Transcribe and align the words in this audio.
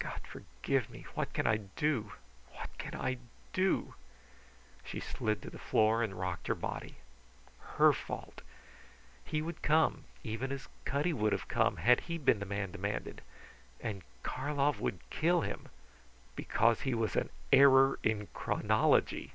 "God 0.00 0.22
forgive 0.26 0.90
me! 0.90 1.06
What 1.14 1.32
can 1.32 1.46
I 1.46 1.58
do? 1.58 2.14
What 2.50 2.76
can 2.78 2.96
I 2.96 3.18
do?" 3.52 3.94
She 4.82 4.98
slid 4.98 5.40
to 5.42 5.50
the 5.50 5.56
floor 5.60 6.02
and 6.02 6.18
rocked 6.18 6.48
her 6.48 6.56
body. 6.56 6.96
Her 7.76 7.92
fault! 7.92 8.40
He 9.24 9.40
would 9.40 9.62
come 9.62 10.02
even 10.24 10.50
as 10.50 10.66
Cutty 10.84 11.12
would 11.12 11.30
have 11.30 11.46
come 11.46 11.76
had 11.76 12.00
he 12.10 12.18
been 12.18 12.40
the 12.40 12.44
man 12.44 12.72
demanded. 12.72 13.22
And 13.80 14.02
Karlov 14.24 14.80
would 14.80 14.98
kill 15.10 15.42
him 15.42 15.68
because 16.34 16.80
he 16.80 16.92
was 16.92 17.14
an 17.14 17.30
error 17.52 18.00
in 18.02 18.26
chronology! 18.34 19.34